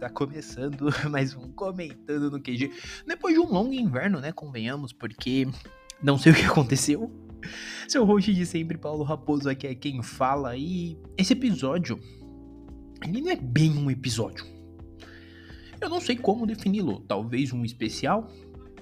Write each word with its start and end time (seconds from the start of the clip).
Está 0.00 0.08
começando 0.08 0.86
mais 1.10 1.36
um 1.36 1.52
Comentando 1.52 2.30
no 2.30 2.40
QG. 2.40 2.72
Depois 3.06 3.34
de 3.34 3.40
um 3.40 3.44
longo 3.44 3.74
inverno, 3.74 4.18
né? 4.18 4.32
Convenhamos, 4.32 4.94
porque 4.94 5.46
não 6.02 6.16
sei 6.16 6.32
o 6.32 6.34
que 6.34 6.40
aconteceu. 6.48 7.12
Seu 7.86 8.06
host 8.06 8.32
de 8.32 8.46
sempre, 8.46 8.78
Paulo 8.78 9.04
Raposo, 9.04 9.50
aqui 9.50 9.66
é 9.66 9.74
quem 9.74 10.02
fala. 10.02 10.56
E 10.56 10.96
esse 11.18 11.34
episódio, 11.34 12.00
ele 13.04 13.20
não 13.20 13.30
é 13.30 13.36
bem 13.36 13.76
um 13.76 13.90
episódio. 13.90 14.46
Eu 15.78 15.90
não 15.90 16.00
sei 16.00 16.16
como 16.16 16.46
defini-lo. 16.46 17.00
Talvez 17.00 17.52
um 17.52 17.62
especial, 17.62 18.26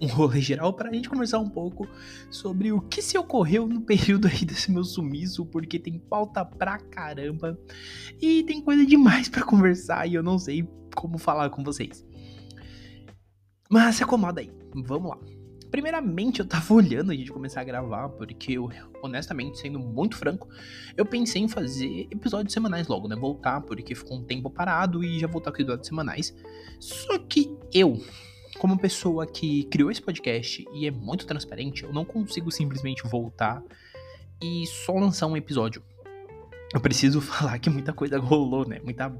um 0.00 0.06
rolê 0.06 0.40
geral 0.40 0.72
para 0.72 0.88
a 0.88 0.92
gente 0.92 1.08
conversar 1.08 1.38
um 1.38 1.48
pouco 1.48 1.88
sobre 2.30 2.72
o 2.72 2.80
que 2.80 3.02
se 3.02 3.18
ocorreu 3.18 3.66
no 3.66 3.80
período 3.80 4.26
aí 4.28 4.44
desse 4.44 4.70
meu 4.70 4.84
sumiço, 4.84 5.44
porque 5.46 5.78
tem 5.78 5.98
pauta 5.98 6.44
pra 6.44 6.78
caramba 6.78 7.58
e 8.20 8.42
tem 8.44 8.60
coisa 8.60 8.84
demais 8.84 9.28
para 9.28 9.42
conversar 9.44 10.06
e 10.06 10.14
eu 10.14 10.22
não 10.22 10.38
sei 10.38 10.68
como 10.94 11.18
falar 11.18 11.50
com 11.50 11.62
vocês. 11.62 12.06
Mas 13.70 13.96
se 13.96 14.04
acomoda 14.04 14.40
aí, 14.40 14.50
vamos 14.74 15.10
lá. 15.10 15.18
Primeiramente, 15.70 16.40
eu 16.40 16.46
tava 16.46 16.72
olhando 16.72 17.12
a 17.12 17.14
gente 17.14 17.30
começar 17.30 17.60
a 17.60 17.64
gravar, 17.64 18.08
porque 18.08 18.52
eu, 18.54 18.70
honestamente, 19.02 19.58
sendo 19.58 19.78
muito 19.78 20.16
franco, 20.16 20.48
eu 20.96 21.04
pensei 21.04 21.42
em 21.42 21.48
fazer 21.48 22.08
episódios 22.10 22.54
semanais 22.54 22.88
logo, 22.88 23.06
né? 23.06 23.14
Voltar, 23.14 23.60
porque 23.60 23.94
ficou 23.94 24.16
um 24.16 24.24
tempo 24.24 24.48
parado 24.48 25.04
e 25.04 25.18
já 25.18 25.26
voltar 25.26 25.52
com 25.52 25.58
episódios 25.58 25.86
semanais. 25.86 26.34
Só 26.80 27.18
que 27.18 27.54
eu, 27.72 28.00
como 28.58 28.78
pessoa 28.78 29.26
que 29.26 29.64
criou 29.64 29.90
esse 29.90 30.02
podcast 30.02 30.66
e 30.74 30.86
é 30.86 30.90
muito 30.90 31.26
transparente, 31.26 31.84
eu 31.84 31.92
não 31.92 32.04
consigo 32.04 32.50
simplesmente 32.50 33.02
voltar 33.04 33.62
e 34.42 34.66
só 34.66 34.92
lançar 34.92 35.26
um 35.26 35.36
episódio. 35.36 35.82
Eu 36.74 36.80
preciso 36.80 37.20
falar 37.22 37.58
que 37.58 37.70
muita 37.70 37.92
coisa 37.92 38.18
rolou, 38.18 38.68
né? 38.68 38.80
Muita 38.84 39.16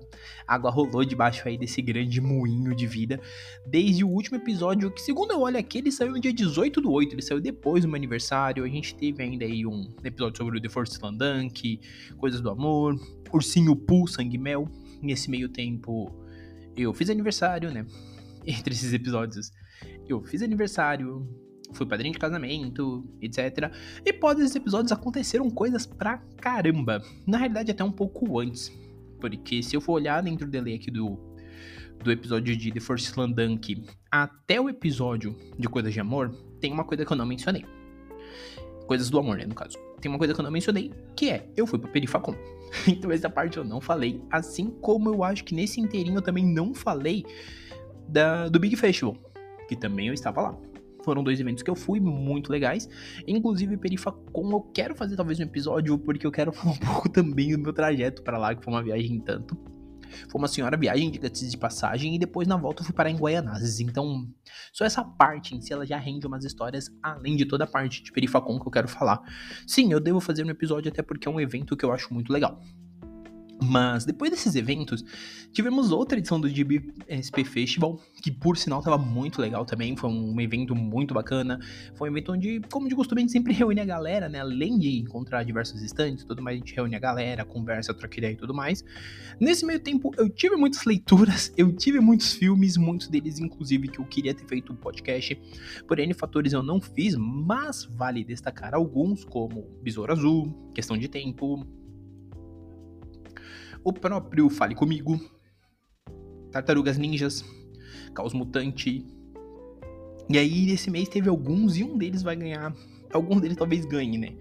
água 0.46 0.70
rolou 0.70 1.04
debaixo 1.04 1.48
aí 1.48 1.56
desse 1.56 1.80
grande 1.80 2.20
moinho 2.20 2.74
de 2.74 2.86
vida. 2.86 3.20
Desde 3.66 4.04
o 4.04 4.08
último 4.08 4.36
episódio, 4.36 4.90
que 4.90 5.00
segundo 5.00 5.32
eu 5.32 5.40
olho 5.40 5.56
aqui, 5.56 5.78
ele 5.78 5.90
saiu 5.90 6.12
no 6.12 6.20
dia 6.20 6.32
18 6.32 6.80
do 6.80 6.90
8, 6.90 7.14
ele 7.14 7.22
saiu 7.22 7.40
depois 7.40 7.84
do 7.84 7.88
meu 7.88 7.96
aniversário. 7.96 8.64
A 8.64 8.68
gente 8.68 8.94
teve 8.94 9.22
ainda 9.22 9.44
aí 9.44 9.64
um 9.64 9.94
episódio 10.04 10.36
sobre 10.36 10.58
o 10.58 10.60
The 10.60 10.68
Force 10.68 10.98
Landank, 11.00 11.80
Coisas 12.18 12.40
do 12.40 12.50
Amor, 12.50 12.96
Ursinho 13.32 13.74
Poo, 13.74 14.06
Sangue 14.06 14.36
Mel. 14.36 14.68
Nesse 15.00 15.30
meio 15.30 15.48
tempo, 15.48 16.12
eu 16.76 16.92
fiz 16.92 17.08
aniversário, 17.08 17.70
né? 17.70 17.86
Entre 18.58 18.72
esses 18.72 18.94
episódios, 18.94 19.52
eu 20.08 20.22
fiz 20.22 20.40
aniversário, 20.40 21.28
fui 21.74 21.84
padrinho 21.84 22.14
de 22.14 22.18
casamento, 22.18 23.06
etc. 23.20 23.70
E 24.04 24.10
após 24.10 24.38
esses 24.38 24.56
episódios 24.56 24.90
aconteceram 24.90 25.50
coisas 25.50 25.84
pra 25.84 26.16
caramba. 26.38 27.02
Na 27.26 27.36
realidade, 27.36 27.70
até 27.70 27.84
um 27.84 27.92
pouco 27.92 28.40
antes. 28.40 28.72
Porque 29.20 29.62
se 29.62 29.76
eu 29.76 29.82
for 29.82 29.92
olhar 29.92 30.22
dentro 30.22 30.46
do 30.46 30.50
delay 30.50 30.76
aqui 30.76 30.90
do, 30.90 31.18
do 32.02 32.10
episódio 32.10 32.56
de 32.56 32.72
The 32.72 32.80
Force 32.80 33.12
Dunk 33.14 33.84
até 34.10 34.58
o 34.58 34.70
episódio 34.70 35.36
de 35.58 35.68
Coisas 35.68 35.92
de 35.92 36.00
Amor, 36.00 36.30
tem 36.58 36.72
uma 36.72 36.84
coisa 36.84 37.04
que 37.04 37.12
eu 37.12 37.16
não 37.16 37.26
mencionei. 37.26 37.66
Coisas 38.86 39.10
do 39.10 39.18
amor, 39.18 39.36
né, 39.36 39.44
no 39.44 39.54
caso. 39.54 39.76
Tem 40.00 40.10
uma 40.10 40.16
coisa 40.16 40.32
que 40.32 40.40
eu 40.40 40.44
não 40.44 40.50
mencionei, 40.50 40.90
que 41.14 41.28
é, 41.28 41.50
eu 41.54 41.66
fui 41.66 41.78
pra 41.78 41.90
Perifacom. 41.90 42.34
então 42.88 43.10
essa 43.10 43.28
parte 43.28 43.58
eu 43.58 43.64
não 43.64 43.80
falei. 43.80 44.22
Assim 44.30 44.70
como 44.70 45.10
eu 45.10 45.22
acho 45.22 45.44
que 45.44 45.54
nesse 45.54 45.80
inteirinho 45.80 46.16
eu 46.16 46.22
também 46.22 46.46
não 46.46 46.72
falei 46.72 47.26
da, 48.08 48.48
do 48.48 48.58
Big 48.58 48.74
Festival, 48.76 49.16
que 49.68 49.76
também 49.76 50.08
eu 50.08 50.14
estava 50.14 50.40
lá. 50.40 50.58
Foram 51.04 51.22
dois 51.22 51.38
eventos 51.40 51.62
que 51.62 51.70
eu 51.70 51.76
fui, 51.76 52.00
muito 52.00 52.50
legais. 52.50 52.88
Inclusive, 53.26 53.76
Perifacom, 53.76 54.50
eu 54.50 54.60
quero 54.60 54.94
fazer 54.94 55.16
talvez 55.16 55.38
um 55.38 55.44
episódio, 55.44 55.98
porque 55.98 56.26
eu 56.26 56.32
quero 56.32 56.52
falar 56.52 56.72
um 56.72 56.78
pouco 56.78 57.08
também 57.08 57.52
do 57.52 57.58
meu 57.58 57.72
trajeto 57.72 58.22
para 58.22 58.36
lá, 58.36 58.54
que 58.54 58.62
foi 58.64 58.72
uma 58.72 58.82
viagem 58.82 59.20
tanto. 59.20 59.56
Foi 60.30 60.40
uma 60.40 60.48
senhora 60.48 60.76
viagem 60.76 61.10
de 61.10 61.18
de 61.18 61.56
passagem 61.56 62.14
e 62.14 62.18
depois 62.18 62.48
na 62.48 62.56
volta 62.56 62.80
eu 62.80 62.86
fui 62.86 62.94
parar 62.94 63.10
em 63.10 63.16
Guaianazes. 63.16 63.80
Então, 63.80 64.26
só 64.72 64.84
essa 64.84 65.04
parte 65.04 65.54
em 65.54 65.60
si 65.60 65.72
ela 65.72 65.84
já 65.86 65.98
rende 65.98 66.26
umas 66.26 66.44
histórias 66.44 66.90
além 67.02 67.36
de 67.36 67.44
toda 67.44 67.64
a 67.64 67.66
parte 67.66 68.02
de 68.02 68.10
Perifacom 68.10 68.58
que 68.58 68.66
eu 68.66 68.72
quero 68.72 68.88
falar. 68.88 69.20
Sim, 69.66 69.92
eu 69.92 70.00
devo 70.00 70.18
fazer 70.20 70.44
um 70.44 70.50
episódio 70.50 70.90
até 70.90 71.02
porque 71.02 71.28
é 71.28 71.30
um 71.30 71.40
evento 71.40 71.76
que 71.76 71.84
eu 71.84 71.92
acho 71.92 72.12
muito 72.12 72.32
legal. 72.32 72.60
Mas 73.60 74.04
depois 74.04 74.30
desses 74.30 74.54
eventos, 74.54 75.04
tivemos 75.52 75.90
outra 75.90 76.18
edição 76.18 76.40
do 76.40 76.48
GB 76.48 76.94
SP 77.10 77.42
Festival, 77.44 78.00
que 78.22 78.30
por 78.30 78.56
sinal 78.56 78.78
estava 78.78 78.96
muito 78.96 79.40
legal 79.40 79.64
também, 79.64 79.96
foi 79.96 80.10
um 80.10 80.40
evento 80.40 80.74
muito 80.74 81.12
bacana. 81.12 81.58
Foi 81.96 82.08
um 82.08 82.12
evento 82.12 82.32
onde, 82.32 82.60
como 82.70 82.88
de 82.88 82.94
costume, 82.94 83.20
a 83.20 83.22
gente 83.22 83.32
sempre 83.32 83.52
reúne 83.52 83.80
a 83.80 83.84
galera, 83.84 84.28
né? 84.28 84.40
Além 84.40 84.78
de 84.78 84.98
encontrar 84.98 85.42
diversos 85.42 85.82
estantes 85.82 86.24
tudo 86.24 86.42
mais, 86.42 86.56
a 86.56 86.58
gente 86.58 86.74
reúne 86.74 86.94
a 86.94 86.98
galera, 86.98 87.44
conversa, 87.44 87.92
troca 87.92 88.18
ideia 88.18 88.32
e 88.32 88.36
tudo 88.36 88.54
mais. 88.54 88.84
Nesse 89.40 89.66
meio 89.66 89.80
tempo, 89.80 90.12
eu 90.16 90.28
tive 90.28 90.56
muitas 90.56 90.84
leituras, 90.84 91.52
eu 91.58 91.72
tive 91.72 91.98
muitos 92.00 92.32
filmes, 92.34 92.76
muitos 92.76 93.08
deles, 93.08 93.38
inclusive, 93.38 93.88
que 93.88 93.98
eu 93.98 94.04
queria 94.04 94.34
ter 94.34 94.46
feito 94.46 94.72
um 94.72 94.76
podcast. 94.76 95.36
Por 95.86 95.98
N 95.98 96.14
fatores 96.14 96.52
eu 96.52 96.62
não 96.62 96.80
fiz, 96.80 97.16
mas 97.16 97.84
vale 97.84 98.22
destacar 98.22 98.74
alguns, 98.74 99.24
como 99.24 99.66
Besouro 99.82 100.12
Azul, 100.12 100.70
Questão 100.74 100.96
de 100.96 101.08
Tempo, 101.08 101.66
o 103.84 103.92
próprio 103.92 104.48
Fale 104.48 104.74
Comigo, 104.74 105.20
Tartarugas 106.50 106.98
Ninjas, 106.98 107.44
Caos 108.14 108.32
Mutante. 108.32 109.04
E 110.28 110.38
aí, 110.38 110.66
nesse 110.66 110.90
mês 110.90 111.08
teve 111.08 111.28
alguns 111.28 111.76
e 111.76 111.84
um 111.84 111.96
deles 111.96 112.22
vai 112.22 112.36
ganhar. 112.36 112.74
Algum 113.12 113.40
deles 113.40 113.56
talvez 113.56 113.84
ganhe, 113.84 114.18
né? 114.18 114.34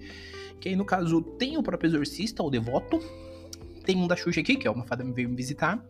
Que 0.60 0.70
aí, 0.70 0.76
no 0.76 0.86
caso, 0.86 1.22
tem 1.22 1.58
o 1.58 1.64
próprio 1.64 1.88
Exorcista, 1.90 2.44
o 2.44 2.50
Devoto. 2.50 3.00
Tem 3.86 3.96
um 3.96 4.08
da 4.08 4.18
Xuxa 4.18 4.42
aqui, 4.42 4.58
que 4.58 4.68
é 4.68 4.72
uma 4.72 4.86
fada 4.86 5.04
me 5.04 5.14
veio 5.14 5.30
me 5.30 5.36
visitar. 5.36 5.82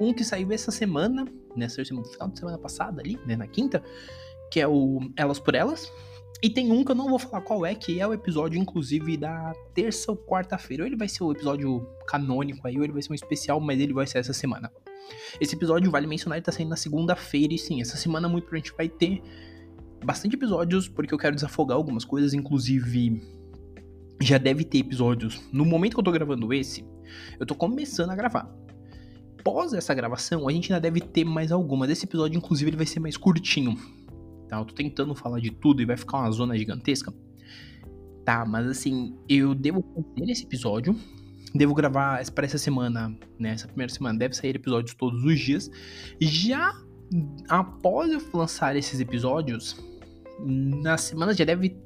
Um 0.00 0.12
que 0.12 0.24
saiu 0.24 0.50
essa 0.50 0.72
semana, 0.72 1.24
nessa 1.54 1.84
final 1.84 2.02
de 2.02 2.38
semana 2.38 2.58
passada 2.58 3.00
ali, 3.00 3.18
né? 3.24 3.36
Na 3.36 3.46
quinta, 3.46 3.82
que 4.50 4.58
é 4.58 4.66
o 4.66 5.00
Elas 5.16 5.38
por 5.38 5.54
Elas. 5.54 5.92
E 6.42 6.50
tem 6.50 6.70
um 6.70 6.84
que 6.84 6.90
eu 6.90 6.94
não 6.94 7.08
vou 7.08 7.18
falar 7.18 7.40
qual 7.40 7.64
é, 7.64 7.74
que 7.74 8.00
é 8.00 8.06
o 8.06 8.12
episódio, 8.12 8.60
inclusive, 8.60 9.16
da 9.16 9.54
terça 9.72 10.10
ou 10.10 10.16
quarta-feira. 10.16 10.82
Ou 10.82 10.86
ele 10.86 10.96
vai 10.96 11.08
ser 11.08 11.24
o 11.24 11.32
episódio 11.32 11.86
canônico 12.06 12.66
aí, 12.66 12.76
ou 12.76 12.84
ele 12.84 12.92
vai 12.92 13.02
ser 13.02 13.12
um 13.12 13.14
especial, 13.14 13.60
mas 13.60 13.80
ele 13.80 13.94
vai 13.94 14.06
ser 14.06 14.18
essa 14.18 14.32
semana. 14.32 14.70
Esse 15.40 15.54
episódio, 15.54 15.90
vale 15.90 16.06
mencionar, 16.06 16.36
ele 16.36 16.44
tá 16.44 16.52
saindo 16.52 16.68
na 16.68 16.76
segunda-feira, 16.76 17.54
e 17.54 17.58
sim, 17.58 17.80
essa 17.80 17.96
semana 17.96 18.28
muito 18.28 18.46
pra 18.46 18.58
gente 18.58 18.72
vai 18.76 18.88
ter 18.88 19.22
bastante 20.04 20.36
episódios, 20.36 20.88
porque 20.88 21.14
eu 21.14 21.18
quero 21.18 21.34
desafogar 21.34 21.76
algumas 21.76 22.04
coisas, 22.04 22.34
inclusive. 22.34 23.22
Já 24.20 24.38
deve 24.38 24.64
ter 24.64 24.78
episódios. 24.78 25.40
No 25.52 25.64
momento 25.64 25.94
que 25.94 26.00
eu 26.00 26.04
tô 26.04 26.12
gravando 26.12 26.52
esse, 26.52 26.84
eu 27.38 27.46
tô 27.46 27.54
começando 27.54 28.10
a 28.10 28.14
gravar. 28.14 28.54
Pós 29.42 29.72
essa 29.72 29.92
gravação, 29.92 30.48
a 30.48 30.52
gente 30.52 30.72
ainda 30.72 30.80
deve 30.80 31.00
ter 31.00 31.24
mais 31.24 31.50
algumas. 31.52 31.90
Esse 31.90 32.04
episódio, 32.04 32.36
inclusive, 32.36 32.70
ele 32.70 32.76
vai 32.76 32.86
ser 32.86 33.00
mais 33.00 33.16
curtinho 33.16 33.76
tá? 34.48 34.58
Eu 34.58 34.64
tô 34.64 34.74
tentando 34.74 35.14
falar 35.14 35.40
de 35.40 35.50
tudo 35.50 35.82
e 35.82 35.84
vai 35.84 35.96
ficar 35.96 36.18
uma 36.18 36.30
zona 36.30 36.56
gigantesca. 36.56 37.12
Tá, 38.24 38.44
mas 38.44 38.66
assim, 38.66 39.16
eu 39.28 39.54
devo 39.54 39.84
fazer 39.94 40.30
esse 40.30 40.44
episódio. 40.44 40.96
Devo 41.54 41.74
gravar 41.74 42.24
para 42.32 42.46
essa 42.46 42.58
semana, 42.58 43.16
né? 43.38 43.50
Essa 43.50 43.68
primeira 43.68 43.92
semana 43.92 44.18
deve 44.18 44.34
sair 44.34 44.56
episódios 44.56 44.94
todos 44.94 45.22
os 45.24 45.38
dias. 45.38 45.70
Já 46.20 46.74
após 47.48 48.10
eu 48.10 48.20
lançar 48.32 48.76
esses 48.76 48.98
episódios, 48.98 49.76
na 50.40 50.96
semana 50.96 51.32
já 51.34 51.44
deve. 51.44 51.76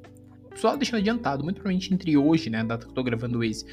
Só 0.55 0.75
deixando 0.75 0.99
adiantado, 0.99 1.43
muito 1.43 1.57
provavelmente 1.57 1.93
entre 1.93 2.17
hoje, 2.17 2.49
né? 2.49 2.59
A 2.59 2.63
data 2.63 2.85
que 2.85 2.91
eu 2.91 2.95
tô 2.95 3.03
gravando 3.03 3.43
esse, 3.43 3.65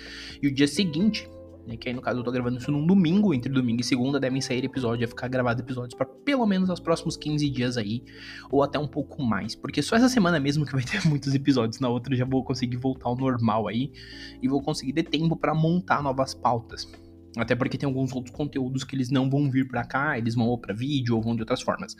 e 0.43 0.47
o 0.47 0.55
dia 0.55 0.69
seguinte, 0.69 1.29
né, 1.67 1.77
que 1.77 1.89
aí 1.89 1.95
no 1.95 2.01
caso 2.01 2.21
eu 2.21 2.25
tô 2.25 2.31
gravando 2.31 2.59
isso 2.59 2.71
num 2.71 2.87
domingo, 2.87 3.35
entre 3.35 3.53
domingo 3.53 3.81
e 3.81 3.85
segunda 3.85 4.21
devem 4.21 4.41
sair 4.41 4.65
episódios, 4.65 5.01
vai 5.01 5.09
ficar 5.09 5.29
gravado 5.29 5.61
episódios 5.61 5.95
para 5.95 6.07
pelo 6.07 6.47
menos 6.47 6.71
os 6.71 6.79
próximos 6.79 7.17
15 7.17 7.51
dias 7.51 7.77
aí, 7.77 8.05
ou 8.51 8.63
até 8.63 8.79
um 8.79 8.87
pouco 8.87 9.23
mais, 9.23 9.55
porque 9.55 9.83
só 9.83 9.97
essa 9.97 10.09
semana 10.09 10.39
mesmo 10.39 10.65
que 10.65 10.73
vai 10.73 10.85
ter 10.85 11.05
muitos 11.09 11.35
episódios, 11.35 11.81
na 11.81 11.89
outra 11.89 12.15
já 12.15 12.25
vou 12.25 12.45
conseguir 12.45 12.77
voltar 12.77 13.09
ao 13.09 13.17
normal 13.17 13.67
aí, 13.67 13.93
e 14.41 14.49
vou 14.49 14.63
conseguir 14.63 14.93
ter 14.93 15.05
tempo 15.05 15.37
para 15.37 15.55
montar 15.55 16.03
novas 16.03 16.35
pautas. 16.35 16.89
Até 17.37 17.55
porque 17.55 17.77
tem 17.77 17.87
alguns 17.87 18.15
outros 18.15 18.35
conteúdos 18.35 18.83
que 18.83 18.97
eles 18.97 19.11
não 19.11 19.29
vão 19.29 19.51
vir 19.51 19.69
para 19.69 19.85
cá, 19.85 20.17
eles 20.17 20.35
vão 20.35 20.47
ou 20.47 20.59
pra 20.59 20.73
vídeo 20.73 21.17
ou 21.17 21.23
vão 21.23 21.35
de 21.35 21.43
outras 21.43 21.61
formas. 21.61 21.95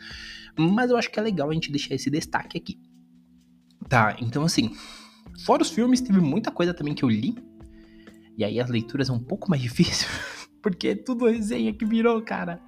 Mas 0.57 0.89
eu 0.89 0.97
acho 0.97 1.11
que 1.11 1.19
é 1.19 1.21
legal 1.21 1.51
a 1.51 1.53
gente 1.53 1.71
deixar 1.71 1.93
esse 1.93 2.09
destaque 2.09 2.57
aqui. 2.57 2.79
Tá, 3.87 4.17
então 4.19 4.43
assim, 4.43 4.71
fora 5.45 5.61
os 5.61 5.69
filmes, 5.69 6.01
teve 6.01 6.19
muita 6.19 6.49
coisa 6.49 6.73
também 6.73 6.95
que 6.95 7.03
eu 7.03 7.09
li 7.09 7.35
e 8.37 8.43
aí 8.43 8.59
as 8.59 8.69
leituras 8.69 9.09
é 9.09 9.13
um 9.13 9.19
pouco 9.19 9.49
mais 9.49 9.61
difícil, 9.63 10.07
porque 10.61 10.89
é 10.89 10.95
tudo 10.95 11.25
resenha 11.25 11.73
que 11.73 11.85
virou, 11.85 12.21
cara. 12.21 12.61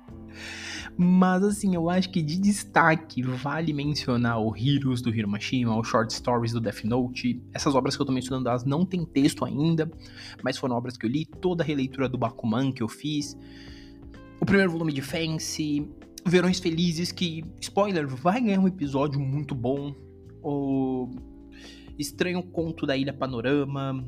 Mas 0.97 1.43
assim, 1.43 1.75
eu 1.75 1.89
acho 1.89 2.09
que 2.09 2.21
de 2.21 2.37
destaque 2.37 3.21
vale 3.21 3.71
mencionar 3.71 4.37
o 4.41 4.53
Heroes 4.53 5.01
do 5.01 5.09
Hiro 5.09 5.29
Mashima, 5.29 5.77
o 5.77 5.83
Short 5.83 6.11
Stories 6.13 6.51
do 6.51 6.59
Death 6.59 6.83
Note. 6.83 7.41
Essas 7.53 7.73
obras 7.73 7.95
que 7.95 8.01
eu 8.01 8.05
tô 8.05 8.11
mencionando, 8.11 8.49
elas 8.49 8.65
não 8.65 8.85
têm 8.85 9.05
texto 9.05 9.45
ainda, 9.45 9.89
mas 10.43 10.57
foram 10.57 10.75
obras 10.75 10.97
que 10.97 11.05
eu 11.05 11.09
li, 11.09 11.25
toda 11.25 11.63
a 11.63 11.65
releitura 11.65 12.09
do 12.09 12.17
Bakuman 12.17 12.71
que 12.73 12.83
eu 12.83 12.89
fiz. 12.89 13.37
O 14.41 14.45
primeiro 14.45 14.71
volume 14.71 14.91
de 14.91 15.01
Fancy, 15.01 15.89
Verões 16.25 16.59
Felizes, 16.59 17.13
que, 17.13 17.45
spoiler, 17.61 18.05
vai 18.07 18.41
ganhar 18.41 18.59
um 18.59 18.67
episódio 18.67 19.21
muito 19.21 19.55
bom. 19.55 19.95
O 20.43 21.09
Estranho 21.97 22.43
Conto 22.43 22.85
da 22.85 22.97
Ilha 22.97 23.13
Panorama, 23.13 24.05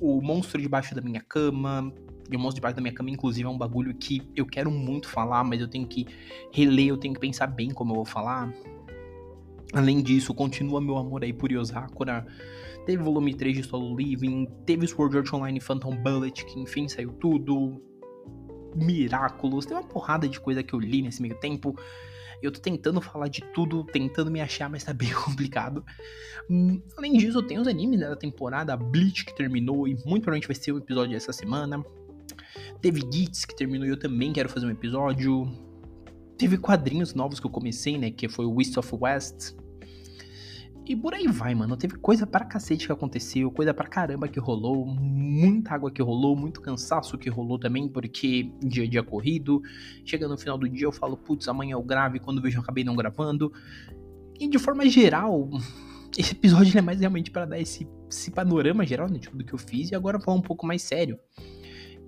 o 0.00 0.20
Monstro 0.20 0.60
Debaixo 0.60 0.94
da 0.94 1.00
Minha 1.00 1.20
Cama, 1.20 1.92
de 2.28 2.36
almoço 2.36 2.54
debaixo 2.54 2.76
da 2.76 2.82
minha 2.82 2.94
cama, 2.94 3.10
inclusive, 3.10 3.46
é 3.46 3.50
um 3.50 3.58
bagulho 3.58 3.94
que 3.94 4.22
eu 4.34 4.46
quero 4.46 4.70
muito 4.70 5.08
falar, 5.08 5.44
mas 5.44 5.60
eu 5.60 5.68
tenho 5.68 5.86
que 5.86 6.06
reler, 6.52 6.88
eu 6.88 6.96
tenho 6.96 7.14
que 7.14 7.20
pensar 7.20 7.46
bem 7.46 7.70
como 7.70 7.92
eu 7.92 7.96
vou 7.96 8.04
falar. 8.04 8.52
Além 9.72 10.02
disso, 10.02 10.32
continua 10.32 10.80
meu 10.80 10.96
amor 10.96 11.24
aí 11.24 11.32
por 11.32 11.50
Yosakura. 11.50 12.26
Teve 12.86 13.02
volume 13.02 13.34
3 13.34 13.56
de 13.56 13.62
Solo 13.62 13.96
Living, 13.96 14.46
teve 14.64 14.86
Sword 14.86 15.18
Art 15.18 15.32
Online 15.32 15.60
Phantom 15.60 15.96
Bullet, 15.96 16.44
que 16.44 16.60
enfim 16.60 16.88
saiu 16.88 17.12
tudo. 17.12 17.82
Miraculous, 18.76 19.66
tem 19.66 19.76
uma 19.76 19.84
porrada 19.84 20.28
de 20.28 20.40
coisa 20.40 20.62
que 20.62 20.74
eu 20.74 20.80
li 20.80 21.02
nesse 21.02 21.20
meio 21.22 21.38
tempo. 21.38 21.76
Eu 22.42 22.50
tô 22.52 22.60
tentando 22.60 23.00
falar 23.00 23.28
de 23.28 23.42
tudo, 23.52 23.84
tentando 23.84 24.30
me 24.30 24.40
achar, 24.40 24.68
mas 24.68 24.84
tá 24.84 24.92
bem 24.92 25.12
complicado. 25.24 25.84
Hum, 26.50 26.80
além 26.96 27.16
disso, 27.16 27.42
tem 27.42 27.58
os 27.58 27.66
animes 27.66 28.00
né, 28.00 28.08
da 28.08 28.16
temporada, 28.16 28.76
Bleach 28.76 29.24
que 29.24 29.34
terminou 29.34 29.88
e 29.88 29.94
muito 29.94 30.22
provavelmente 30.22 30.46
vai 30.46 30.54
ser 30.54 30.72
um 30.72 30.78
episódio 30.78 31.16
essa 31.16 31.32
semana. 31.32 31.84
Teve 32.80 33.00
Gits 33.12 33.44
que 33.44 33.56
terminou 33.56 33.86
e 33.86 33.90
eu 33.90 33.98
também 33.98 34.32
quero 34.32 34.48
fazer 34.48 34.66
um 34.66 34.70
episódio. 34.70 35.50
Teve 36.36 36.58
quadrinhos 36.58 37.14
novos 37.14 37.40
que 37.40 37.46
eu 37.46 37.50
comecei, 37.50 37.96
né? 37.96 38.10
Que 38.10 38.28
foi 38.28 38.44
o 38.44 38.54
West 38.54 38.76
of 38.76 38.90
West. 39.00 39.54
E 40.86 40.94
por 40.94 41.14
aí 41.14 41.26
vai, 41.26 41.54
mano. 41.54 41.76
Teve 41.76 41.96
coisa 41.96 42.26
pra 42.26 42.44
cacete 42.44 42.86
que 42.86 42.92
aconteceu, 42.92 43.50
coisa 43.50 43.72
pra 43.72 43.86
caramba 43.86 44.28
que 44.28 44.38
rolou, 44.38 44.84
muita 44.84 45.74
água 45.74 45.90
que 45.90 46.02
rolou, 46.02 46.36
muito 46.36 46.60
cansaço 46.60 47.16
que 47.16 47.30
rolou 47.30 47.58
também, 47.58 47.88
porque 47.88 48.52
dia 48.62 48.84
a 48.84 48.86
dia 48.86 49.02
corrido. 49.02 49.62
Chega 50.04 50.28
no 50.28 50.36
final 50.36 50.58
do 50.58 50.68
dia 50.68 50.86
eu 50.86 50.92
falo, 50.92 51.16
putz, 51.16 51.48
amanhã 51.48 51.72
eu 51.72 51.82
grave, 51.82 52.18
quando 52.20 52.42
vejo 52.42 52.58
eu 52.58 52.62
acabei 52.62 52.84
não 52.84 52.94
gravando. 52.94 53.50
E 54.38 54.46
de 54.46 54.58
forma 54.58 54.86
geral, 54.86 55.48
esse 56.18 56.32
episódio 56.32 56.76
é 56.76 56.82
mais 56.82 57.00
realmente 57.00 57.30
para 57.30 57.46
dar 57.46 57.58
esse, 57.58 57.88
esse 58.10 58.30
panorama 58.30 58.84
geral 58.84 59.08
né, 59.08 59.18
de 59.18 59.30
tudo 59.30 59.42
que 59.42 59.54
eu 59.54 59.58
fiz 59.58 59.90
e 59.90 59.94
agora 59.94 60.20
falar 60.20 60.36
um 60.36 60.42
pouco 60.42 60.66
mais 60.66 60.82
sério 60.82 61.18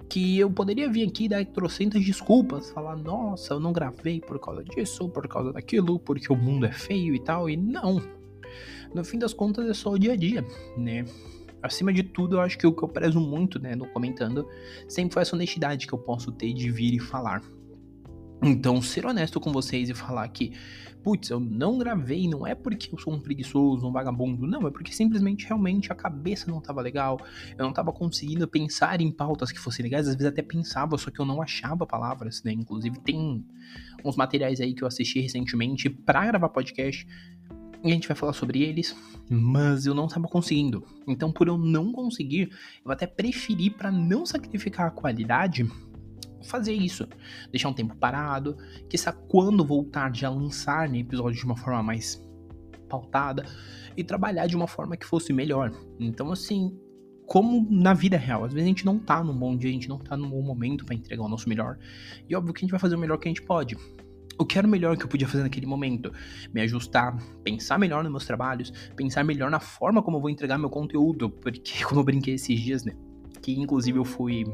que 0.08 0.38
eu 0.38 0.48
poderia 0.48 0.88
vir 0.88 1.08
aqui 1.08 1.28
dar 1.28 1.44
trocentas 1.46 2.04
desculpas, 2.04 2.70
falar, 2.70 2.94
nossa, 2.94 3.54
eu 3.54 3.58
não 3.58 3.72
gravei 3.72 4.20
por 4.20 4.38
causa 4.38 4.62
disso, 4.62 5.08
por 5.08 5.26
causa 5.26 5.52
daquilo, 5.52 5.98
porque 5.98 6.32
o 6.32 6.36
mundo 6.36 6.64
é 6.64 6.70
feio 6.70 7.12
e 7.12 7.18
tal, 7.18 7.50
e 7.50 7.56
não 7.56 8.00
no 8.94 9.04
fim 9.04 9.18
das 9.18 9.32
contas 9.32 9.68
é 9.68 9.74
só 9.74 9.90
o 9.90 9.98
dia 9.98 10.12
a 10.12 10.16
dia, 10.16 10.44
né? 10.76 11.04
Acima 11.62 11.92
de 11.92 12.02
tudo, 12.02 12.36
eu 12.36 12.40
acho 12.40 12.56
que 12.58 12.66
o 12.66 12.72
que 12.72 12.82
eu 12.82 12.88
prezo 12.88 13.20
muito, 13.20 13.58
né, 13.58 13.74
no 13.74 13.86
comentando, 13.88 14.46
sempre 14.88 15.14
foi 15.14 15.22
essa 15.22 15.34
honestidade 15.34 15.86
que 15.86 15.92
eu 15.92 15.98
posso 15.98 16.30
ter 16.30 16.52
de 16.52 16.70
vir 16.70 16.94
e 16.94 17.00
falar. 17.00 17.42
Então, 18.42 18.82
ser 18.82 19.06
honesto 19.06 19.40
com 19.40 19.50
vocês 19.50 19.88
e 19.88 19.94
falar 19.94 20.28
que, 20.28 20.52
putz, 21.02 21.30
eu 21.30 21.40
não 21.40 21.78
gravei, 21.78 22.28
não 22.28 22.46
é 22.46 22.54
porque 22.54 22.94
eu 22.94 22.98
sou 22.98 23.14
um 23.14 23.18
preguiçoso, 23.18 23.88
um 23.88 23.90
vagabundo, 23.90 24.46
não, 24.46 24.66
é 24.66 24.70
porque 24.70 24.92
simplesmente 24.92 25.46
realmente 25.46 25.90
a 25.90 25.94
cabeça 25.94 26.50
não 26.50 26.60
tava 26.60 26.82
legal, 26.82 27.18
eu 27.56 27.64
não 27.64 27.72
tava 27.72 27.92
conseguindo 27.92 28.46
pensar 28.46 29.00
em 29.00 29.10
pautas 29.10 29.50
que 29.50 29.58
fossem 29.58 29.82
legais, 29.84 30.06
às 30.06 30.14
vezes 30.14 30.30
até 30.30 30.42
pensava, 30.42 30.98
só 30.98 31.10
que 31.10 31.18
eu 31.18 31.24
não 31.24 31.40
achava 31.40 31.86
palavras, 31.86 32.42
né? 32.44 32.52
Inclusive, 32.52 33.00
tem 33.00 33.44
uns 34.04 34.16
materiais 34.16 34.60
aí 34.60 34.74
que 34.74 34.82
eu 34.82 34.88
assisti 34.88 35.18
recentemente 35.18 35.88
para 35.88 36.26
gravar 36.26 36.50
podcast 36.50 37.06
e 37.82 37.90
a 37.90 37.94
gente 37.94 38.08
vai 38.08 38.16
falar 38.16 38.32
sobre 38.32 38.62
eles, 38.62 38.96
mas 39.28 39.86
eu 39.86 39.94
não 39.94 40.06
estava 40.06 40.26
conseguindo. 40.28 40.84
Então, 41.06 41.32
por 41.32 41.48
eu 41.48 41.58
não 41.58 41.92
conseguir, 41.92 42.50
eu 42.84 42.90
até 42.90 43.06
preferi 43.06 43.70
para 43.70 43.90
não 43.90 44.24
sacrificar 44.24 44.86
a 44.86 44.90
qualidade 44.90 45.66
fazer 46.44 46.72
isso, 46.72 47.08
deixar 47.50 47.68
um 47.68 47.74
tempo 47.74 47.96
parado, 47.96 48.56
que 48.88 48.96
sabe 48.96 49.18
quando 49.28 49.64
voltar 49.64 50.14
já 50.14 50.30
lançar 50.30 50.88
né, 50.88 50.98
episódio 50.98 51.38
de 51.38 51.44
uma 51.44 51.56
forma 51.56 51.82
mais 51.82 52.24
pautada 52.88 53.44
e 53.96 54.04
trabalhar 54.04 54.46
de 54.46 54.54
uma 54.54 54.68
forma 54.68 54.96
que 54.96 55.04
fosse 55.04 55.32
melhor. 55.32 55.72
Então, 55.98 56.30
assim, 56.30 56.78
como 57.26 57.66
na 57.68 57.92
vida 57.92 58.16
real, 58.16 58.44
às 58.44 58.52
vezes 58.52 58.64
a 58.64 58.68
gente 58.68 58.86
não 58.86 58.98
tá 58.98 59.24
num 59.24 59.36
bom 59.36 59.56
dia, 59.56 59.70
a 59.70 59.72
gente 59.72 59.88
não 59.88 59.98
tá 59.98 60.16
num 60.16 60.30
bom 60.30 60.42
momento 60.42 60.84
para 60.84 60.94
entregar 60.94 61.24
o 61.24 61.28
nosso 61.28 61.48
melhor. 61.48 61.78
E 62.28 62.36
óbvio 62.36 62.54
que 62.54 62.60
a 62.60 62.64
gente 62.64 62.70
vai 62.70 62.80
fazer 62.80 62.94
o 62.94 62.98
melhor 62.98 63.18
que 63.18 63.26
a 63.26 63.30
gente 63.30 63.42
pode 63.42 63.76
o 64.38 64.44
que 64.44 64.58
era 64.58 64.66
o 64.66 64.70
melhor 64.70 64.96
que 64.96 65.04
eu 65.04 65.08
podia 65.08 65.26
fazer 65.26 65.42
naquele 65.42 65.66
momento? 65.66 66.12
Me 66.52 66.60
ajustar, 66.60 67.16
pensar 67.42 67.78
melhor 67.78 68.02
nos 68.02 68.12
meus 68.12 68.26
trabalhos, 68.26 68.72
pensar 68.94 69.24
melhor 69.24 69.50
na 69.50 69.60
forma 69.60 70.02
como 70.02 70.18
eu 70.18 70.20
vou 70.20 70.30
entregar 70.30 70.58
meu 70.58 70.70
conteúdo, 70.70 71.30
porque 71.30 71.82
como 71.84 72.00
eu 72.00 72.04
brinquei 72.04 72.34
esses 72.34 72.58
dias, 72.60 72.84
né? 72.84 72.94
Que 73.40 73.52
inclusive 73.58 73.98
eu 73.98 74.04
fui. 74.04 74.44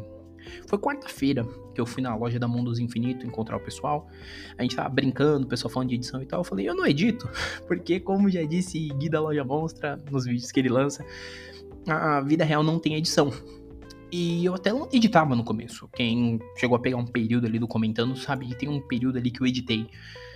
Foi 0.66 0.76
quarta-feira 0.76 1.46
que 1.72 1.80
eu 1.80 1.86
fui 1.86 2.02
na 2.02 2.14
loja 2.16 2.36
da 2.38 2.48
Mundos 2.48 2.80
Infinito 2.80 3.24
encontrar 3.24 3.56
o 3.56 3.60
pessoal. 3.60 4.08
A 4.58 4.62
gente 4.62 4.74
tava 4.74 4.88
brincando, 4.88 5.46
o 5.46 5.48
pessoal 5.48 5.72
falando 5.72 5.90
de 5.90 5.94
edição 5.94 6.20
e 6.20 6.26
tal. 6.26 6.40
Eu 6.40 6.44
falei, 6.44 6.68
eu 6.68 6.74
não 6.74 6.84
edito, 6.84 7.28
porque, 7.68 8.00
como 8.00 8.28
já 8.28 8.42
disse 8.42 8.88
Gui 8.88 9.08
da 9.08 9.20
Loja 9.20 9.44
Monstra 9.44 10.02
nos 10.10 10.24
vídeos 10.24 10.50
que 10.50 10.58
ele 10.58 10.68
lança, 10.68 11.04
a 11.86 12.20
vida 12.20 12.44
real 12.44 12.62
não 12.62 12.78
tem 12.78 12.96
edição. 12.96 13.32
E 14.12 14.44
eu 14.44 14.54
até 14.54 14.70
editava 14.92 15.34
no 15.34 15.42
começo. 15.42 15.88
Quem 15.88 16.38
chegou 16.58 16.76
a 16.76 16.78
pegar 16.78 16.98
um 16.98 17.06
período 17.06 17.46
ali 17.46 17.58
do 17.58 17.66
comentando 17.66 18.14
sabe 18.14 18.46
que 18.46 18.54
tem 18.54 18.68
um 18.68 18.78
período 18.78 19.16
ali 19.16 19.30
que 19.30 19.40
eu 19.40 19.46
editei. 19.46 19.88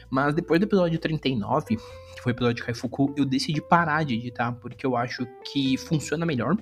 Mas 0.09 0.35
depois 0.35 0.59
do 0.59 0.65
episódio 0.65 0.99
39, 0.99 1.77
que 1.77 2.23
foi 2.23 2.33
o 2.33 2.35
episódio 2.35 2.57
de 2.57 2.63
Kaifuku, 2.63 3.13
eu 3.19 3.27
decidi 3.27 3.61
parar 3.61 4.03
de 4.03 4.15
editar, 4.15 4.53
porque 4.53 4.87
eu 4.87 4.97
acho 4.97 5.27
que 5.45 5.77
funciona 5.77 6.25
melhor. 6.25 6.57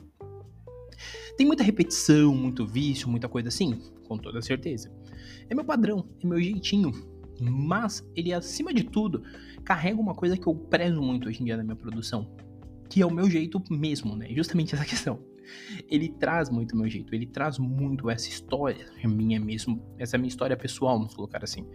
Tem 1.36 1.46
muita 1.46 1.62
repetição, 1.62 2.34
muito 2.34 2.66
vício, 2.66 3.08
muita 3.08 3.28
coisa 3.28 3.46
assim, 3.46 3.78
com 4.08 4.18
toda 4.18 4.42
certeza. 4.42 4.90
É 5.48 5.54
meu 5.54 5.64
padrão, 5.64 6.04
é 6.20 6.26
meu 6.26 6.40
jeitinho. 6.40 6.90
Mas 7.40 8.04
ele, 8.16 8.32
acima 8.32 8.74
de 8.74 8.82
tudo, 8.82 9.22
carrega 9.62 10.00
uma 10.00 10.16
coisa 10.16 10.36
que 10.36 10.48
eu 10.48 10.54
prezo 10.54 11.00
muito 11.00 11.28
hoje 11.28 11.42
em 11.42 11.44
dia 11.44 11.56
na 11.56 11.62
minha 11.62 11.76
produção, 11.76 12.28
que 12.90 13.00
é 13.00 13.06
o 13.06 13.10
meu 13.10 13.30
jeito 13.30 13.62
mesmo, 13.70 14.16
né? 14.16 14.26
Justamente 14.30 14.74
essa 14.74 14.84
questão 14.84 15.32
ele 15.88 16.08
traz 16.08 16.50
muito 16.50 16.76
meu 16.76 16.88
jeito, 16.88 17.14
ele 17.14 17.26
traz 17.26 17.58
muito 17.58 18.10
essa 18.10 18.28
história 18.28 18.86
minha 19.04 19.40
mesmo, 19.40 19.82
essa 19.98 20.16
minha 20.18 20.28
história 20.28 20.56
pessoal, 20.56 20.98
vamos 20.98 21.14
colocar 21.14 21.42
assim. 21.42 21.66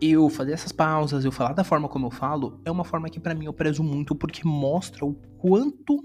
Eu 0.00 0.28
fazer 0.28 0.52
essas 0.52 0.72
pausas, 0.72 1.24
eu 1.24 1.30
falar 1.30 1.52
da 1.52 1.62
forma 1.62 1.88
como 1.88 2.06
eu 2.06 2.10
falo, 2.10 2.60
é 2.64 2.70
uma 2.70 2.84
forma 2.84 3.08
que 3.08 3.20
para 3.20 3.34
mim 3.34 3.46
eu 3.46 3.52
prezo 3.52 3.82
muito 3.82 4.14
porque 4.14 4.42
mostra 4.44 5.04
o 5.04 5.14
quanto 5.38 6.02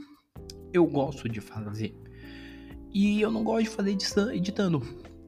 eu 0.72 0.86
gosto 0.86 1.28
de 1.28 1.42
fazer. 1.42 1.96
E 2.94 3.22
eu 3.22 3.32
não 3.32 3.44
gosto 3.44 3.64
de 3.64 3.70
fazer 3.70 3.98
editando. 4.36 4.82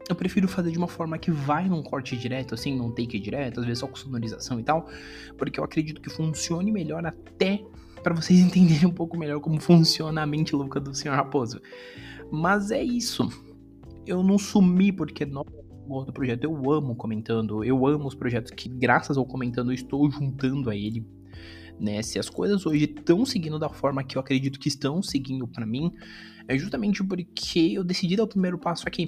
Eu 0.07 0.15
prefiro 0.15 0.47
fazer 0.47 0.71
de 0.71 0.77
uma 0.77 0.87
forma 0.87 1.17
que 1.19 1.29
vai 1.29 1.69
num 1.69 1.83
corte 1.83 2.17
direto, 2.17 2.55
assim, 2.55 2.75
num 2.75 2.91
take 2.91 3.19
direto, 3.19 3.59
às 3.59 3.65
vezes 3.65 3.79
só 3.79 3.87
com 3.87 3.95
sonorização 3.95 4.59
e 4.59 4.63
tal, 4.63 4.89
porque 5.37 5.59
eu 5.59 5.63
acredito 5.63 6.01
que 6.01 6.09
funcione 6.09 6.71
melhor 6.71 7.05
até 7.05 7.63
para 7.99 8.15
vocês 8.15 8.39
entenderem 8.39 8.87
um 8.87 8.93
pouco 8.93 9.17
melhor 9.17 9.39
como 9.39 9.59
funciona 9.59 10.21
a 10.21 10.25
mente 10.25 10.55
louca 10.55 10.79
do 10.79 10.93
Sr. 10.93 11.11
Raposo. 11.11 11.61
Mas 12.31 12.71
é 12.71 12.83
isso. 12.83 13.27
Eu 14.05 14.23
não 14.23 14.37
sumi 14.37 14.91
porque 14.91 15.25
não 15.25 15.45
gosto 15.87 16.07
do 16.07 16.13
projeto. 16.13 16.43
Eu 16.43 16.71
amo 16.71 16.95
comentando. 16.95 17.63
Eu 17.63 17.85
amo 17.85 18.07
os 18.07 18.15
projetos 18.15 18.51
que, 18.51 18.69
graças 18.69 19.17
ao 19.17 19.25
comentando, 19.25 19.71
eu 19.71 19.75
estou 19.75 20.09
juntando 20.09 20.69
a 20.69 20.75
ele. 20.75 21.05
Né? 21.79 22.01
Se 22.01 22.19
as 22.19 22.29
coisas 22.29 22.65
hoje 22.65 22.85
estão 22.85 23.25
seguindo 23.25 23.57
da 23.57 23.69
forma 23.69 24.03
que 24.03 24.17
eu 24.17 24.19
acredito 24.19 24.59
que 24.59 24.67
estão 24.67 25.01
seguindo 25.01 25.47
para 25.47 25.65
mim, 25.65 25.91
é 26.47 26.57
justamente 26.57 27.03
porque 27.03 27.59
eu 27.73 27.83
decidi 27.83 28.15
dar 28.15 28.23
o 28.23 28.27
primeiro 28.27 28.57
passo 28.57 28.87
aqui. 28.87 29.07